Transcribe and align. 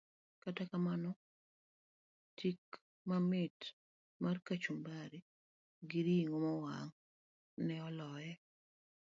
Kata 0.43 0.63
kamano, 0.71 1.11
tik 2.37 2.61
mamit 3.07 3.59
mar 4.23 4.35
kachumbari 4.47 5.19
gi 5.89 5.99
ring'o 6.07 6.37
mowang' 6.45 6.93
ne 7.65 7.75
oloye. 7.87 8.31